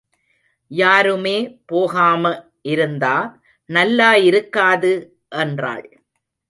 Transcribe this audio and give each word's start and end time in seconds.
யாருமே 0.71 1.35
போகாம 1.65 2.31
இருந்தா 2.61 3.15
நல்லா 3.69 4.15
இருக்காது, 4.15 4.91
என்றாள். 5.29 5.85